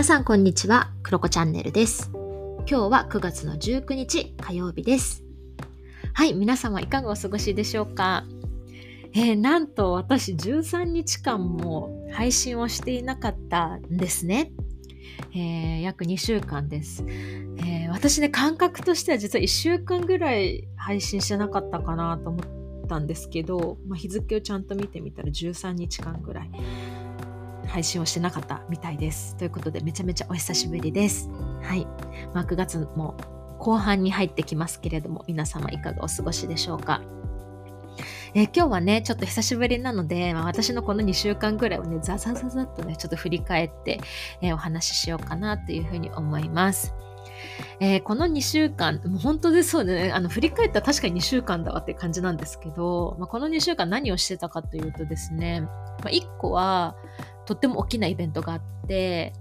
[0.00, 2.10] 皆さんこんにちは、クロコチャンネルです。
[2.14, 5.22] 今日は9月の19日火曜日です。
[6.14, 8.24] はい、皆様いかがお過ごしでしょうか？
[9.12, 14.52] えーなんと私13日間も配信をしていなかったんですね。
[15.34, 22.38] えー約2週間です、えー私ね、感覚としては実は1週間ぐらい配信してなかったかなと思
[22.86, 26.50] ったんですけど、まあ、日付をちゃんと見てみたら13日間ぐらい
[27.70, 29.36] 配信をしてなかったみたいです。
[29.36, 31.30] ということでめちゃめちゃお久しぶりです。
[31.62, 31.86] はい。
[32.34, 33.16] まあ、9月も
[33.58, 37.00] 後半に入ってきますけれども、皆様いかがお過ごしでしょうか。
[38.34, 44.00] えー今日はね、ちょっと久しぶりなので、まあ、私のこの2週間ぐらいをね、ザザザザっとね、ちょっと振り返って、
[44.40, 46.94] えーお話ししようかなというふうに思います。
[47.80, 55.68] えーこの2週間、もう本当ですそうね、あの振り返ったら確かに2週間だわって感じなんですけど、まあ、この2週間何をしてたかというとですね、ま
[56.06, 56.96] あ、1個は
[57.46, 59.32] とっても大きなイベントがあって、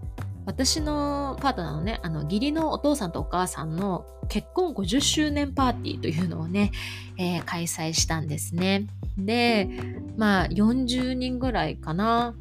[0.46, 6.72] 私のパートナーのね、あの義理のお父さんとお母さんの結婚50周年パーティーというのをね、
[7.18, 8.88] えー開催したんですね。
[9.18, 9.70] で、
[10.18, 12.34] まあ40人ぐらいかな、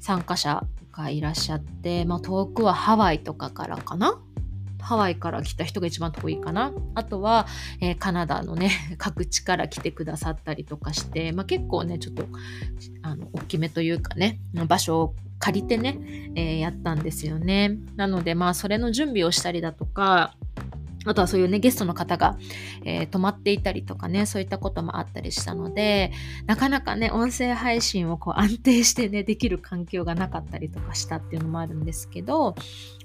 [0.00, 4.18] 参加者がいらっしゃって、まあ遠くはハワイとかからかな
[4.80, 6.72] ハワイから来た人が一番遠いかな。
[6.94, 7.46] あとは、
[7.80, 12.26] えーカナダのね、 各地から来てくださったりとかして、まあ、結構ね、ちょっと、
[13.02, 15.98] あの、大きめというかね、場所を借りてね、
[16.34, 17.78] えーやったんですよね。
[17.96, 20.34] なので、まあ、それの準備をしたりだとか、
[21.06, 22.36] あとはそういうね、ゲストの方が、
[22.84, 26.12] えー泊まっていたりとかね、そういったこともあったりしたので、
[26.46, 32.54] なかなかね、音声配信をこう安定してね、できる環境がなかったりとかしたっていうのもあるんですけど、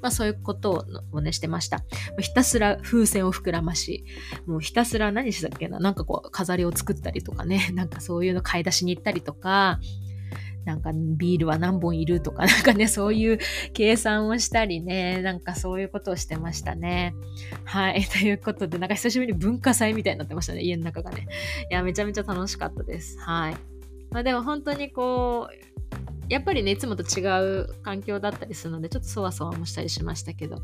[0.01, 1.83] まあそういうことをね、してました。
[2.19, 4.05] ひたすら風船を膨らまし、
[4.45, 9.79] もうひたすら何したっけな、なんかこう飾りを作ったりとかね、なんかそういうの買い出しに行ったりとか、
[10.65, 13.39] なんかビールは何本いるとか、 なんかね、そういう
[13.73, 17.13] 計算をしたりね、なんかそういうことをしてましたね。
[17.65, 18.03] はい。
[18.11, 21.27] ということで、なんか久しぶりに文化祭みたいになってましたね、家の中がね。
[21.69, 23.17] いや、めちゃめちゃ楽しかったです。
[23.19, 23.55] はい。
[24.11, 25.73] まあでも本当にこう、
[26.29, 27.21] やっぱりね、いつもと違
[27.61, 30.61] う環境だったりするので、ちょっとそわそわもしたりしましたけど、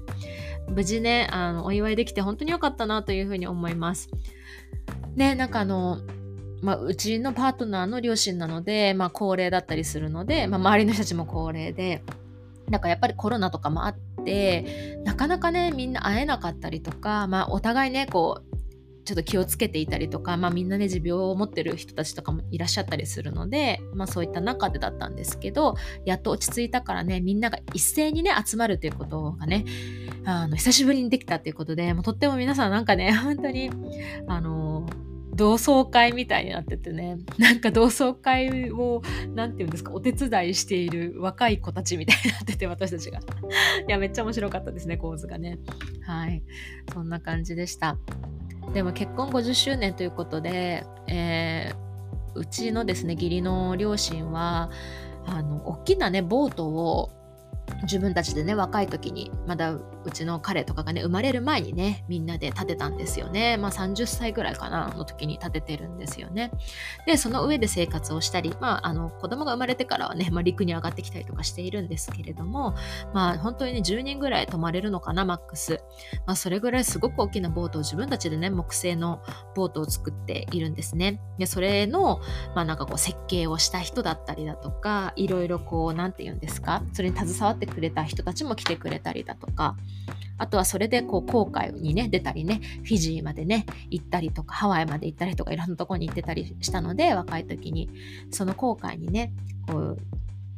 [0.70, 4.10] 無事ね、あの、お祝いできて本当に良かったなというふうに思います。
[5.16, 6.00] ね、なんかあの、
[6.62, 12.04] まあ、うちのパートナーの両親なので、まあ、高齢だったりするので、まあ、周りの人たちも高齢で、
[12.70, 18.60] なんかやっぱりコロナとかもあって、なかなかね、みんな会えなかったりとか、まあ、お互いね、こう、
[19.10, 25.74] ちょっと気をつけていたりとか、まあ、みんなね、持病を持ってる人たちとかもいらっしゃったりするので、まあ、そういった中でだったんですけど、
[26.06, 29.66] やっと落ち着いたからね、みんなが一斉にね、集まるということがね、
[30.26, 33.72] あの、久しぶりにできたということで、もうとっても皆さんなんかね、本当に、
[34.28, 34.88] あの、
[35.40, 39.02] 同窓会みたいになっててね、なんか同窓会を、
[39.34, 43.20] なんていうんですか、お手伝いしている若い子たちみたいになってて、私たちが。
[43.88, 45.58] いや、めっちゃ面白かったですね、構図がね。
[46.06, 46.44] はい。
[46.94, 47.98] そんな感じでした。
[48.74, 51.90] でも結婚50周年ということで、えー
[52.36, 54.70] うちのですね、義理の両親は、
[55.26, 57.10] あの、大きなね、ボートを
[57.84, 63.58] 自分たちでね、若い時に、まだうちの彼とかがね、生まれる前にね、みんなで建てたんですよね。
[63.58, 66.52] まあ30歳ぐらいかな、の時に建ててるんですよね。
[67.06, 72.76] で、その上で生活をしたり、まあ、あの、子供が生まれてからはね、まあ陸に上がってきたりとかしているんですけれども、
[73.14, 75.82] まあ本当にね、10人ぐらい泊まれるのかな、マックス。
[76.26, 79.22] まあそれぐらいすごく大きなボートを自分たちでね、木製の
[79.56, 81.22] ボートを作っているんですね。
[81.38, 82.20] で、それの、
[82.56, 89.76] まあなんかこう設計をした人だったりだとか、いろいろこう、なんて言うんですか、それに携わってくれた人たちも来てくれたりだとか、
[90.38, 97.90] あとはそれでこう、航海にね、出たりね、フィジーまでね、行ったりとか、ハワイまで行ったりとか、いろんなところに行ってたりしたので、若い時に、
[98.32, 99.34] その航海にね、
[99.68, 99.98] こう、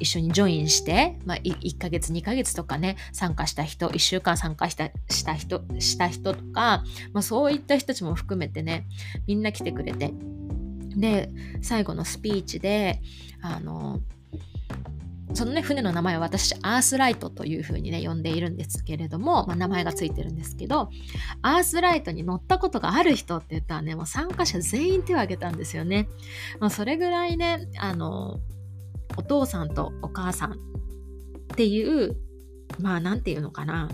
[0.01, 6.83] 一緒にジョインして、まあ、1ヶ月、2ヶ月とかね、参加した人、1週間参加したした人、した人とか、
[7.13, 8.88] まあ、そういった人たちも含めてね、
[9.27, 10.12] みんな来てくれて、
[10.95, 11.30] で、
[11.62, 13.00] 最後のスピーチで、
[13.42, 14.01] あの、
[15.33, 20.89] そのね、船の名前は私、アースライトというふうにね、呼んでいるんですけれども、まあ、名前がついてるんですけど、
[21.42, 26.10] アースライトに乗ったことがある人って言ったらね、もう参加者全員手を挙げたんですよね。
[26.60, 28.39] まあ、それぐらいね、あの、
[29.18, 30.56] お父さんとお母さんっ
[31.56, 32.16] ていう、
[32.80, 33.89] まあ、なんていうのかな、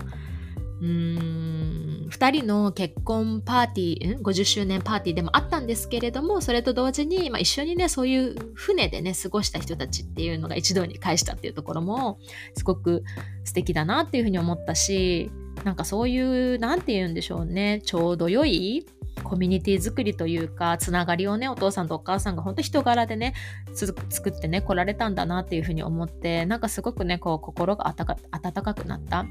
[0.80, 12.18] うーん2人の結婚パーティー、ん50周年パーティーでもあったんですけれども、それと同時に、まあ、一緒にね、そういう船でね、過ごした人たちっていうのが一堂に会したっていうところも、
[12.56, 13.04] すごく
[13.44, 15.30] 素敵だなっていうふうに思ったし、
[15.64, 16.18] なんかそうい
[16.54, 18.86] う、なんて言うんでしょうね、ちょうど良い、
[19.22, 23.34] コミュニティ作りというかつながりをねお父さんとお母さんが本当人柄でね
[23.74, 29.26] 作ってね来られたんだなっていうふうに思ってなんかすごくねこう心が温かくなった。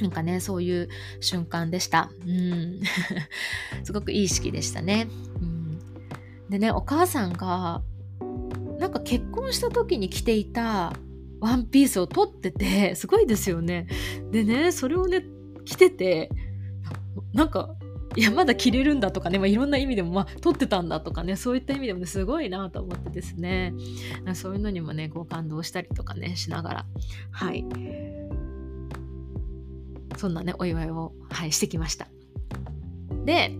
[0.00, 0.88] なんかねそういう
[1.20, 2.10] 瞬間でした。
[2.26, 2.80] うん。
[3.84, 5.08] すごくいい式でしたね、
[5.40, 5.78] うん、
[6.48, 7.82] でねお母さんが
[8.78, 10.92] なんか結婚した時に着ていた
[11.40, 13.86] ワンピースを取っててすごいですよね。
[14.30, 15.24] でねそれをね
[15.64, 16.30] 着てて
[17.32, 17.74] なんか
[18.16, 23.72] いやまだ着れるんだとかね、まあ、いろんな意味でも、まあ、撮ってたんだとかねそういった意味でもねすごいなと思ってですね。
[24.34, 26.86] そういうのにもねこう感動したりとかねしながら。
[27.30, 27.64] はい。
[30.16, 32.08] そんなねお祝いを、はい、してきました。
[33.24, 33.52] で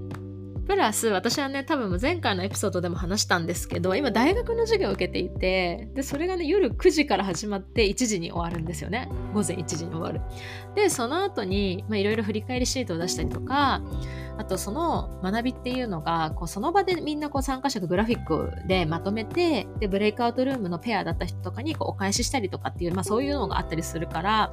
[0.67, 9.09] プラス私はね多分前回のエピソードでも話したんですけど今大学の授業を受けていてでそれがね夜9時から始まって1時に終わるんですよね。
[9.35, 10.21] 午前1時に終わる。
[10.75, 13.83] でその後にいろいろ振り返りシートを出したりとか
[14.39, 24.53] あとその学びっていうのがこうその場でみんなこう参加者がグラフィックでまとめてでブレイクアウトルームのペアだった人とかにこうお返ししたりとかっていう、まあ、そういうのがあったりするから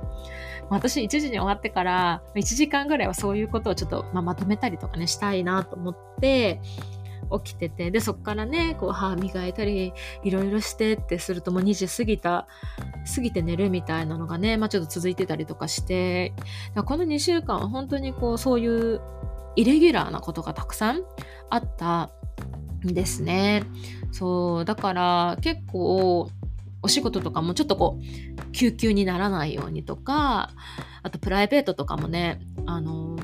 [0.70, 6.62] 私1時に終わってから1時間ぐらいはそういうことをちょっと、まあ、まとめたりとかねしたいなと思って
[7.44, 9.94] 起きててでそっからねこう歯磨いたり
[10.24, 12.48] いろいろしてってするともう2時過ぎた
[13.16, 16.34] 過ぎて寝るみたいなのがね、まあ、ちょっと続いてたりとかして
[16.86, 19.02] この2週間は本当にこうそういう
[19.56, 21.02] イレギュラーなことがたくさん
[21.50, 22.12] あった
[22.86, 23.64] んですね。
[24.12, 26.30] そうだから結構
[26.82, 30.52] お仕事とかもちょっとこう救急にならないようにとか
[31.04, 33.18] あとプライベートとかもねあの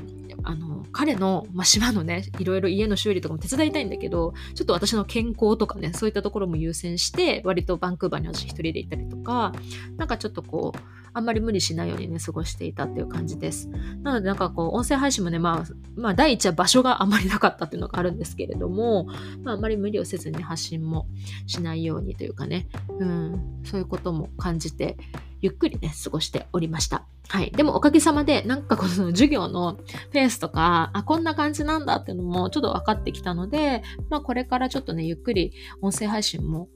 [0.44, 9.54] あの彼の、まあ、島のねいろいろ家の修理とかも手伝いたいんだけどちょっと私の健康とかねそういったところも優先して割とバンクーバーに私一人で行ったりとか
[9.98, 13.70] なんかちょっとこうあんまり無理しないようにね過ごしていたっていう感じです。
[14.04, 19.06] なのでなんかこう音声配信もねまあまあ第一は場所があんまりなかったっていうのがあるんですけれども、
[19.44, 21.08] まあ、あんまり無理をせずに発信も
[21.48, 22.68] しないようにというかね。
[23.00, 23.62] うん。
[23.64, 24.98] そういうことも感じて
[25.42, 27.06] ゆっくりね過ごしておりました。
[27.28, 27.52] はい。
[27.52, 29.80] でもおかげさまで、なんかこの授業の
[30.12, 36.70] ペースとか、あ、こんな感じなんだっていうのもちょっと分かってきたので、まあこれからちょっとね、ゆっくり音声配信も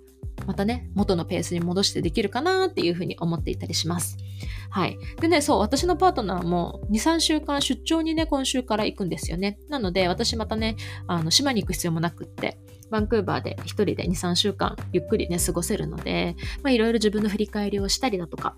[0.45, 4.17] またね、元のペースに戻してできるかなっていうふうに思っていたりします。
[4.69, 4.97] はい。
[5.19, 9.59] でね、そう、私のパートナーも2、3週間出張にね、今週から行くんですよね。
[9.69, 10.75] なので、私またね、
[11.07, 12.59] あの、島に行く必要もなくって、
[12.89, 18.55] バンクーバーで一人で2、3週間ゆっくりね、過ごせるので、まいろいろ自分の振り返りをしたりだとか、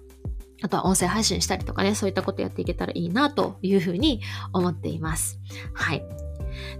[0.61, 4.21] あとは音声配信したりとかね、そういったことやっていけたらいいなというふうに
[4.53, 5.39] 思っています。
[5.73, 6.03] はい。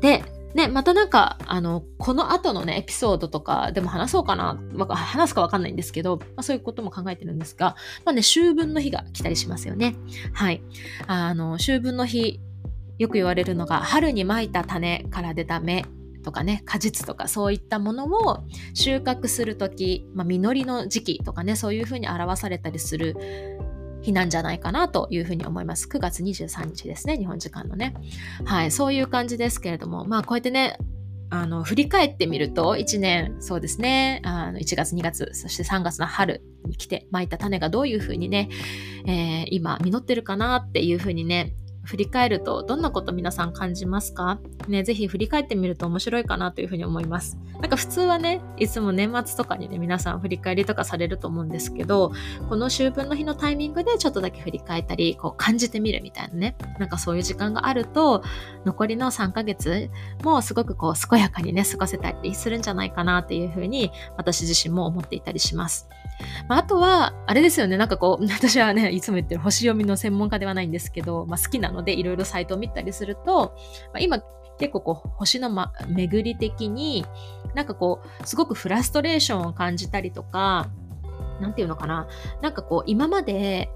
[0.02, 4.60] で、ね、またなんか、あの、この後のね、エピソードとかでも話そうかな、
[4.90, 7.76] 話すかわかんないんですけど、まあ、そういうことも考えてるんですが、
[8.06, 9.96] まあね、秋分の日が来たりしますよね。
[10.34, 10.62] はい。
[11.08, 12.40] あの、秋分の日、
[12.98, 15.86] よく言われるのが、春にまいた種から出た芽
[16.22, 18.44] とかね果実とかそういったものを
[18.74, 23.18] 収穫する時、まあ、実りの時期とかねそういうふうに表されたりする
[24.02, 25.88] 日なんじゃないかなというふうに思います。
[25.88, 27.94] 9月23日ですね、日本時間のね。
[28.46, 30.78] はい、そういう感じですけれども、まあこうやってね、
[31.30, 38.50] あの、振り返ってみると、1年、そうですね、あの1月、2月、そして3月の春に来て、まいた種がどういうふうにね、
[39.06, 41.54] えー、今、実ってるかなっていうふうにね、
[41.84, 44.40] 振り返るとどんなこと皆さん感じますか？
[44.68, 47.38] ね、ぜひ振り返ってみると面白いかなというふうに思います。
[47.60, 52.12] なんか普通はね、いつも年末とかにね、皆さん振り返りとかされると思うんですけど、
[52.50, 58.24] この秋分の日のタイミングでちょっとだけ振り返ったり、こう感じてみるみたいなね、なんかそういう時間があると、
[58.66, 59.90] 残りの3ヶ月
[60.24, 65.88] もすごくこう健やかにね、過ごせたりするんじゃないかなっていうふうに私自身も思っていたりします。
[66.48, 73.56] まあ、あとは、あれですよね、なんかこう、 私はね、いつも言ってる星読みの専門家ではないんですけど、まあ、好きなのでいろいろサイトを見たりすると、
[73.94, 74.22] まあ、今
[74.60, 77.04] 結構こう星の、ま、巡り的に
[77.56, 80.70] なんかこうすごくフラストレーションを感じたりとか
[81.40, 82.08] 何て言うのかな。
[82.44, 83.70] なんかこう今まで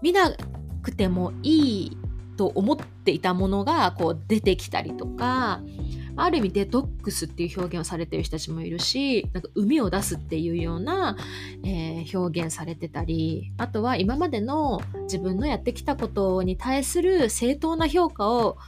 [0.00, 0.34] 見な
[0.82, 1.98] くてもいい
[2.38, 5.60] と思っていたものがこう出てきたりとか
[6.22, 11.16] ある意味デトックスっていう表現をされてる人たちもいるしなんか海を出すっていうような、
[11.64, 18.58] えー、表現されてたりあとは今までの自分のやってきたことに対する正当な評価を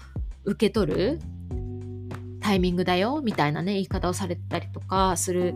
[0.44, 1.20] 受け取る
[2.40, 5.54] タイミングだよみたいなね言い方をされてたりとかする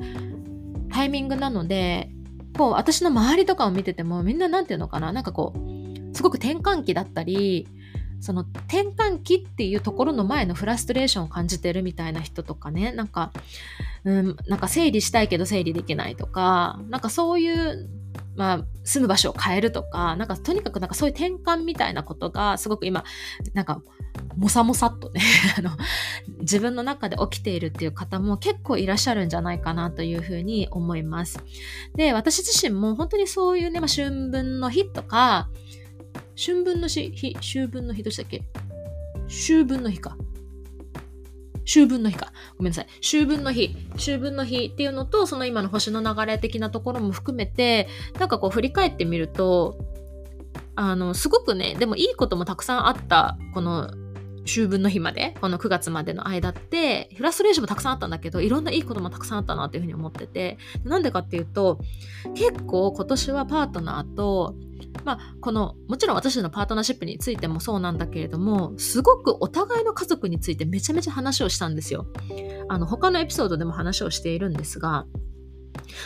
[0.93, 2.11] タイミングなので
[2.57, 7.69] こう私の周りとかを見ててもみんな何て言うのかななんかこうすごく転換期だったり
[8.21, 13.33] その転換期っていうところの前のフラストレーションを感じてるみたいな人とかねなんか、
[14.05, 17.89] うん、なんか整理したいけど整理できないとかなんかそういう
[18.37, 23.03] まあ、住む場所を変えるとか、なんかとにかくなんかそういう転換みたいなことがすごく今、
[23.55, 23.81] なんか
[24.37, 25.23] もさもさっとね
[25.59, 25.71] あの、
[26.41, 31.43] 自分の中で起きているっていう方も結構いらっしゃるんじゃないかなというふうに思います。
[31.95, 35.49] で、私自身も本当にそういうね、まあ、春分の日とか、
[36.37, 38.43] 春分の日、秋分の日どうしたっけ？
[39.27, 40.17] 秋分の日か。
[41.65, 42.33] 秋分の日か。
[42.57, 42.87] ごめんなさい。
[43.01, 43.77] 秋分の日。
[43.95, 47.89] 秋分の日っていうのと、その今の星の流れ的なところも含めて、
[48.21, 49.77] なんかこう振り返ってみると、
[50.77, 53.91] あの、すごくね、でもいいこともたくさんあった、この
[54.47, 61.81] 秋分の日まで、この9月までの間って、フラストレーションもたくさんあったんだけど、いろんないいこともたくさんあったなっていうふうに思ってて、なんでかっていうと、
[62.35, 64.55] 結構今年はパートナーと、
[65.05, 72.07] まあ、この、もちろん私のパートナーシップについてもそうなんだけれども、すごくお互いの家族についてめちゃめちゃ話をしたんですよ。
[72.69, 75.07] あの、他のエピソードでも話をしているんですが、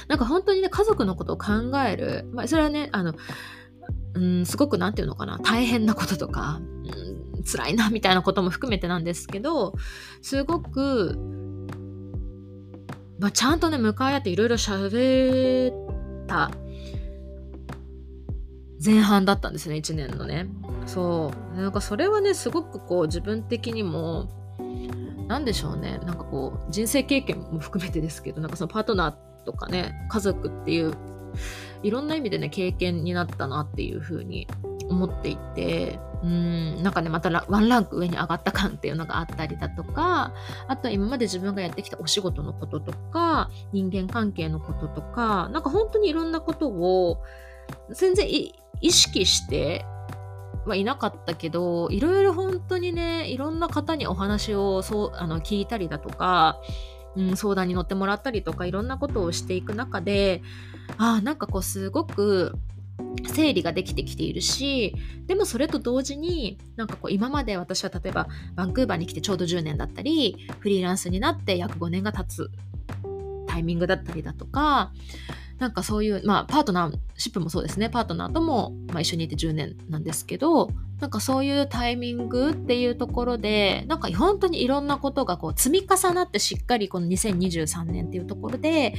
[0.08, 1.46] なんか本当にね、家族のことを考
[1.86, 3.14] える、まあ、それはね、あの、
[4.14, 6.60] うん、すごくなんていうのかな、大変なこととか、
[7.44, 9.74] 辛いなみたいなことも含めてなんですけど、
[10.22, 11.18] すごく、
[13.18, 16.50] まあ、ちゃんとね、向かい合っていろいろ喋った
[18.82, 20.48] 前半だったんですね、1年のね。
[20.86, 21.60] そう。
[21.60, 24.30] なんかそれはね、すごくこう自分的にも、
[25.28, 30.94] なんでしょうね、なんかこう人生経験も含めてですけど、なんかそのパートナーとかね、家族っていう、
[31.82, 34.48] いろんな意味でね、経験になったなっていうふうに
[34.90, 40.34] 思っていて、うん、なんかね、またワンランク上に上がった感っていうのがあったりだとか、
[40.68, 47.22] あとは今まで自分がやってきたお仕事のこととか、人間関係のこととか、なんか本当にいろんなことを、
[47.90, 49.84] 全然意識して
[50.66, 56.60] はいなかったけどいろいろ本当にねいろんな方にお話をそうあの聞いたりだとか、
[57.16, 60.42] うん、相談に乗ってもらったりとかいろんなことをしていく中で
[60.98, 62.56] あなんかこうすごく
[63.32, 64.94] 整理ができてきているし
[65.26, 72.50] でもそれと同時になんかこう今まで私は例えばバンクーバーに来てちょうど10年だったりフリーランスになって約5年が経つ
[73.46, 74.92] タイミングだったりだとか
[75.60, 77.90] なんかそういう、まあ、パートナーシップもそうですね。
[77.90, 88.94] パートナーとも、まあ、一緒にいて10年なんですけど、なんかそういうタイミングっていうところで、なんか本当にいろんなことがこう積み重なってしっかりこの2023年っていうところで、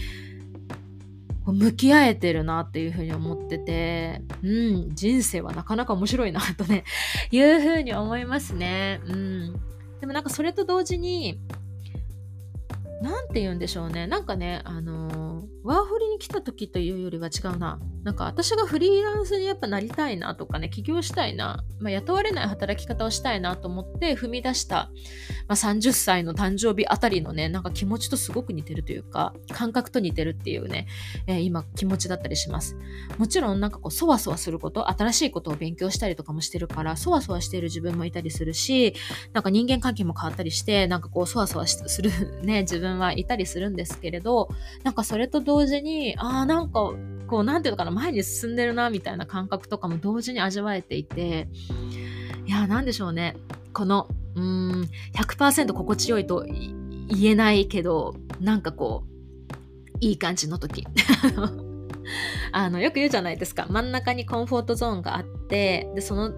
[1.45, 6.83] こう向き合えてるなっていうふうに思ってて、うん、人生はなかなか面白いなとね、
[7.31, 9.01] いうふうに思いますね。
[9.05, 9.53] うん。
[9.99, 11.39] でもなんかそれと同時に、
[13.01, 14.05] 何て言うんでしょうね。
[14.05, 17.79] なんかね、あのー、ワーホリに来た時というよりは違うな。
[18.03, 24.89] なんか私がフリーランスにやっぱなりたいなとかね、起業したいな、まあ、雇われない働き方をしたいなと思って踏み出した、
[25.47, 30.87] まあ、30歳の誕生日あたりのね、なんか気持ちとすごく似てるというか、感覚と似てるっていうね、
[31.27, 32.75] えー、今気持ちだったりします。
[33.19, 38.95] もちろんなんかこう、そわそわすること、新しいことを勉強したりとかもしてるから、そわそわしている自分もいたりするし、
[39.33, 44.49] なんか人間関係も変わったりして、なんかこう、そわそわするね、自分はいたりするんですけれど、
[44.83, 46.93] なんかそれと同同時に、ああ、なんか、
[47.27, 51.49] こう、なんていうのかな、前に進んでるな、みたいな感覚とかも同時に味わえていて、
[52.45, 53.35] いや、なんでしょうね。
[53.73, 60.87] この、うーん、100%心地よいと言えないけど、なんかこう、いい感じの時。
[62.53, 63.67] あの、よく言うじゃないですか。
[63.69, 66.31] 真ん中にコンフォートゾーンがあって、で、その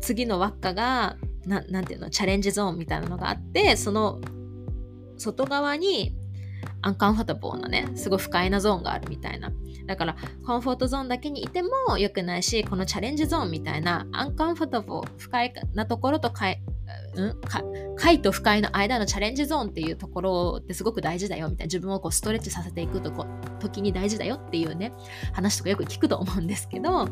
[0.00, 1.16] 次の輪っかが、
[1.46, 4.20] ななんていうの、チャレンジゾーンみたいなのがあって、その
[5.18, 6.14] 外側に
[6.86, 9.50] アンカンフォタボーなね、すごい不快なゾーンがあるみたいな。
[9.86, 16.62] だから、コンフォートゾーンだけにいても良くないし、このチャレンジゾーンみたいな、アンカンフォタボー、不快なところと快、
[17.16, 17.40] うん？
[17.40, 17.62] か
[17.96, 21.68] 快と不快の間のチャレンジゾーンっていうところってすごく大事だよみたいな。
[21.68, 23.26] 自分をこうストレッチさせていくとこ
[23.58, 24.92] 時に大事だよっていうね
[25.32, 27.08] 話とかよく聞くと思うんですけど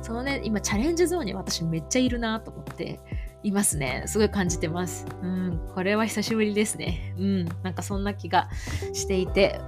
[0.00, 2.98] そのね今チャレンジゾーンに私めっちゃいるなと思って。
[3.42, 4.04] いますね。
[4.06, 5.06] すごい感じてます。
[5.22, 7.14] うん、これは久しぶりですね。
[7.18, 8.48] うん、なんかそんな気が
[8.92, 9.60] していて、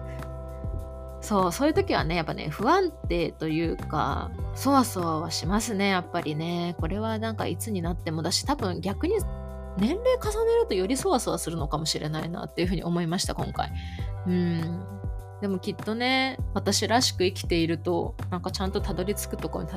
[1.20, 6.74] そう、そういう時はね、やっぱね、不安定というか、そわそわはしますね、やっぱりね。
[6.80, 9.14] これはなんかいつになってもだし、多分逆に
[9.78, 13.70] 年齢重ねるとよりそわそわするのかもしれないなっていうふうに思いました、今回。
[14.26, 14.84] うん。
[15.40, 19.70] でもきっとね、私らしく生きていると、なんかちゃんとたどり着くところに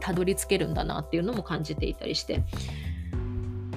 [0.00, 2.42] たどり着けるんだなっていうのも感じていたりして、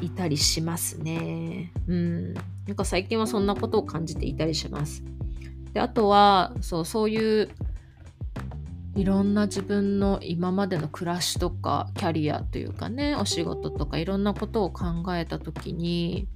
[0.01, 1.72] いたりしますね。
[1.88, 2.34] うん。
[2.34, 2.42] な
[2.74, 5.04] んか最近はそんなことを感じていたりします。
[5.74, 7.50] で、あとは、そう、そういう
[8.98, 14.86] いろんな自分の今までの暮らしとかキャリアというかねお仕事とかいろんなことを考
[15.16, 16.27] えた時に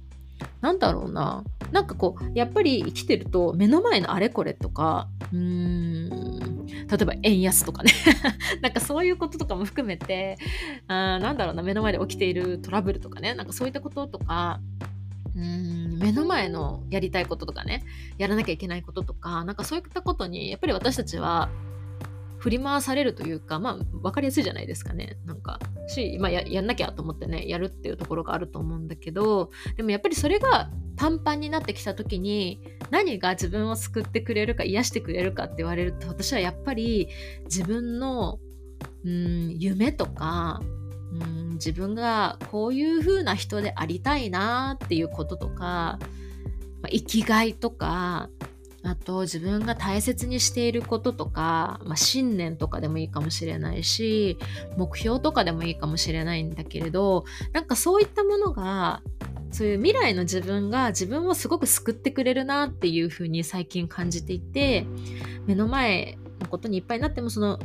[0.60, 1.42] 何だろうな
[1.72, 6.61] なんかこうやっぱり生きてると目の前のあれこれとかうーん
[6.92, 7.90] 例えば円安とかね。
[8.60, 10.36] なんかそういうこととかも含めて
[10.88, 13.34] あなんだろうな目の前で起きているトラブルとかね。
[13.34, 14.60] なんかそういったこととか
[15.34, 17.82] うん目の前のやりたいこととかね。
[18.18, 21.48] やらなきゃいけないこととかなんかそういったことにやっぱり私たちは
[22.42, 25.16] 振り回されるというかまあ分かりやすいじゃないですかね。
[25.26, 37.08] なんかし、まあ、ややんなきゃと思ってねやるっていうところがあると思うんだけどでもやっぱりそれがパンパンになってきた時に何が自分を救ってくれるか癒してくれるかって言われると私はやっぱり
[37.44, 38.40] 自分の
[39.04, 40.60] うん夢とか
[41.12, 46.00] うん自分がこういう風な人でありたいなっていうこととか、
[46.80, 48.30] まあ、生きがいとか
[48.84, 54.38] あと自分が大切にしていることとか、まあ、信念とかでもいいかもしれないし
[54.76, 59.02] 目標とかでもいいかもしれないんだけれどなんかそういったものが
[59.52, 64.86] そういう未来の自分が自分をすごく救ってくれるなっていうふうに最近感じていて
[65.46, 67.58] 目の前のことにいっぱいになってもその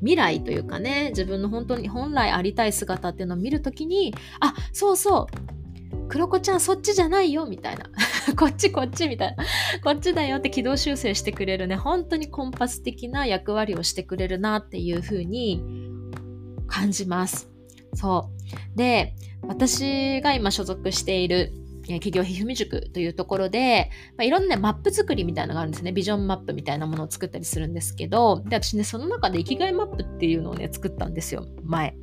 [0.00, 5.53] 未来というかね自分の本当に本来ありたい姿っていうのを見るときにあそうそう
[6.08, 7.86] 黒子ちゃんそっちじゃないよみたいな。
[8.36, 9.44] こっちこっちみたいな。
[9.82, 11.76] こっちだよって軌道修正してくれるね。
[11.76, 15.62] 本当にコンパス的な役割をしてくれるなっていうふうに
[16.66, 17.50] 感じます。
[17.94, 18.30] そ
[18.74, 18.76] う。
[18.76, 21.52] で私が今所属している
[21.84, 25.92] 企業ひふみ塾というところで、まあ、いろんな、ね、マップ作りみたいなのがあるんですね。
[25.92, 31.94] ビジョンマップみたいなものを作ったりするんですけど、で、私ね、その中で生きがいマップっていうのをね、作ったんですよ、前。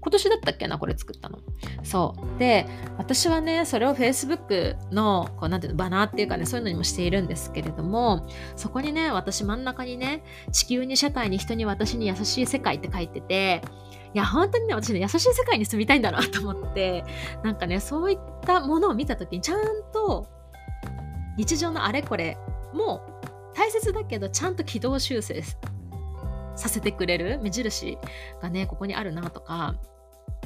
[0.00, 1.38] 今年だったっけな、これ作ったの。
[1.82, 2.38] そう。
[2.38, 2.66] で、
[2.98, 8.26] 私はね、それを Facebook の、こう、なんていうの、バナーっていうかね、そういうのにもしているんですけれども、
[8.56, 10.22] そこにね、私真ん中にね、
[10.52, 13.62] 地球に社会に人に私に優しい世界って書いてて、
[14.14, 17.04] いや、本当にね、私ね、優しい世界に住みたいんだなと思って、
[17.42, 19.58] なんかね、そういったものを見た時に、ちゃん
[19.92, 20.28] と
[21.36, 22.38] 日常のあれこれ
[22.72, 23.02] も
[23.54, 25.42] 大切だけど、ちゃんと軌道修正
[26.56, 27.40] させてくれる？
[27.42, 27.98] 目印
[28.40, 29.74] がね、ここにあるなとか、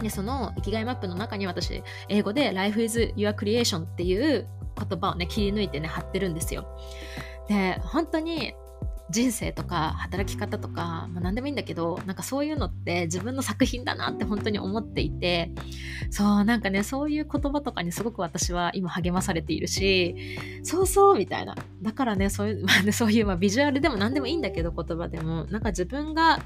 [0.02, 6.66] で、その生きがいマップの中に私、英語で Life is your creation っていう言葉をね、切り抜いてね、貼ってるんですよ。
[7.48, 8.54] で、本当に
[9.10, 15.50] 人生とか働き方とか、まあ、何でもいいんだけどなんかそういうのって自分の作品だなって本当に思っていて
[16.10, 21.54] そうなんかねそういう言葉とかにすごく私は今励まされているしそうそうみたいな。
[21.82, 25.44] だからねそういう, まあね、そういう、まあ、ビジュアルでも何でもいいんだけど言葉でも。
[25.50, 26.42] なんか自分が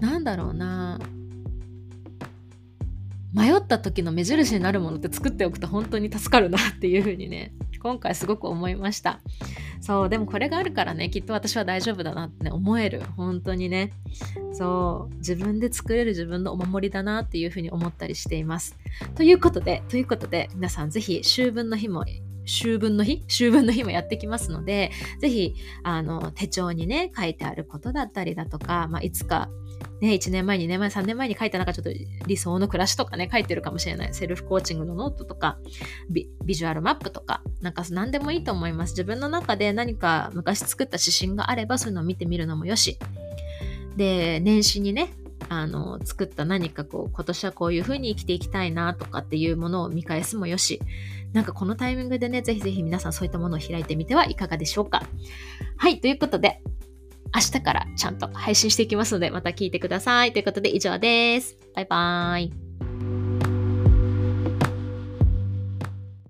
[0.00, 0.98] なんだろうな
[3.32, 7.54] 迷った時の目印になるものって作っておくと本当に助かるなっていうふうにね。
[7.82, 9.20] 今回すごく思いました。
[9.80, 13.02] そうでもこれがあるからねきっと私は大丈夫だなって、ね、思える。
[13.16, 13.92] 本当にね。
[14.52, 18.76] そう自分で作れる自分のお守りだなっていうふうに思ったりしています。
[19.16, 22.04] ということでということで皆さん是非秋分の日も
[22.52, 29.48] 秋分の日秋分の日もやってきますので、ぜひ、あの、手帳にね、書いてあることだったりだとか、まあ、いつか
[30.00, 31.90] ね、1年前、2年前、3年前に書いたなんかちょっと
[32.26, 34.14] 理想の暮らしとかね、書いてるかもしれない。
[34.14, 35.58] セルフコーチングのノートとか、
[36.10, 38.90] ビジュアルマップとか、なんか何でもいいと思います。
[38.90, 42.98] 自分の中で何か昔作った指針があれば、そういうのを見てみるのもよし。
[43.96, 45.12] で、年始にね、
[45.60, 50.80] あの作った何かこう今年はこういう風に生きていきたいなとかっていうものを見返すもよし
[51.32, 55.02] なんかこのタイミングでねぜひぜひ皆さんそういったものを開いてみてはいかがでしょうか
[55.76, 56.60] はいということで
[57.34, 60.32] 明日からちゃんと配信していきますので、また聞いてください。
[60.32, 61.56] ということで以上です。
[61.74, 62.61] バイバーイ。